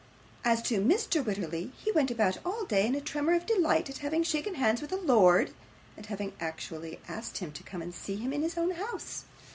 [0.43, 1.23] As to Mr.
[1.23, 4.81] Wititterly, he went about all day in a tremor of delight at having shaken hands
[4.81, 5.53] with a lord,
[5.95, 9.25] and having actually asked him to come and see him in his own house.